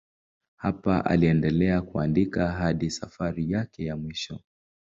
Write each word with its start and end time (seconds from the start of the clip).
Hapa 0.55 1.05
aliendelea 1.05 1.81
kuandika 1.81 2.51
hadi 2.51 2.91
safari 2.91 3.51
yake 3.51 3.85
ya 3.85 3.97
mwisho. 3.97 4.39